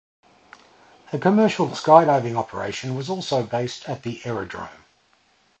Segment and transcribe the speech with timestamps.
[1.13, 4.85] A commercial skydiving operation was also based at the aerodrome.